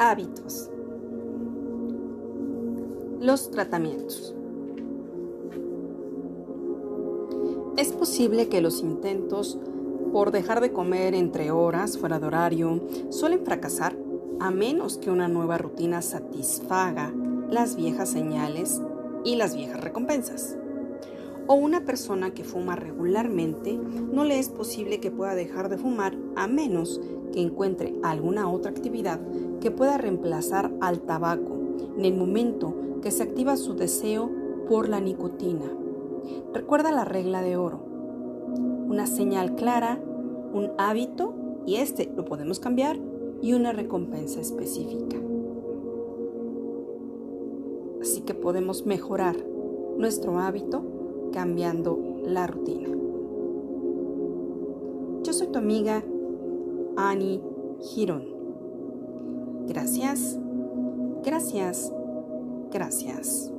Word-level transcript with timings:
hábitos. 0.00 0.70
Los 3.20 3.50
tratamientos. 3.50 4.34
Es 7.76 7.92
posible 7.92 8.48
que 8.48 8.62
los 8.62 8.80
intentos 8.80 9.58
por 10.10 10.30
dejar 10.30 10.62
de 10.62 10.72
comer 10.72 11.14
entre 11.14 11.50
horas 11.50 11.98
fuera 11.98 12.18
de 12.18 12.26
horario 12.26 12.80
suelen 13.10 13.44
fracasar 13.44 13.94
a 14.40 14.50
menos 14.50 14.96
que 14.96 15.10
una 15.10 15.28
nueva 15.28 15.58
rutina 15.58 16.00
satisfaga 16.00 17.12
las 17.50 17.76
viejas 17.76 18.08
señales 18.08 18.80
y 19.22 19.36
las 19.36 19.54
viejas 19.54 19.82
recompensas. 19.82 20.56
O 21.52 21.54
una 21.54 21.84
persona 21.84 22.30
que 22.30 22.44
fuma 22.44 22.76
regularmente 22.76 23.76
no 23.76 24.22
le 24.22 24.38
es 24.38 24.50
posible 24.50 25.00
que 25.00 25.10
pueda 25.10 25.34
dejar 25.34 25.68
de 25.68 25.78
fumar 25.78 26.16
a 26.36 26.46
menos 26.46 27.00
que 27.32 27.40
encuentre 27.40 27.92
alguna 28.04 28.48
otra 28.48 28.70
actividad 28.70 29.18
que 29.60 29.72
pueda 29.72 29.98
reemplazar 29.98 30.70
al 30.80 31.00
tabaco 31.00 31.58
en 31.96 32.04
el 32.04 32.14
momento 32.14 32.72
que 33.02 33.10
se 33.10 33.24
activa 33.24 33.56
su 33.56 33.74
deseo 33.74 34.30
por 34.68 34.88
la 34.88 35.00
nicotina. 35.00 35.68
Recuerda 36.54 36.92
la 36.92 37.04
regla 37.04 37.42
de 37.42 37.56
oro. 37.56 37.80
Una 38.88 39.08
señal 39.08 39.56
clara, 39.56 39.98
un 40.52 40.70
hábito, 40.78 41.34
y 41.66 41.78
este 41.78 42.12
lo 42.14 42.26
podemos 42.26 42.60
cambiar, 42.60 42.96
y 43.42 43.54
una 43.54 43.72
recompensa 43.72 44.40
específica. 44.40 45.16
Así 48.00 48.20
que 48.20 48.34
podemos 48.34 48.86
mejorar 48.86 49.34
nuestro 49.98 50.38
hábito 50.38 50.99
cambiando 51.32 51.98
la 52.24 52.46
rutina. 52.46 52.88
Yo 55.22 55.32
soy 55.32 55.48
tu 55.48 55.58
amiga 55.58 56.02
Annie 56.96 57.40
Girón. 57.80 58.24
Gracias, 59.66 60.38
gracias, 61.24 61.92
gracias. 62.72 63.52